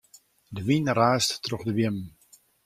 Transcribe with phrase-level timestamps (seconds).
[0.55, 2.09] De wyn raast troch de beammen.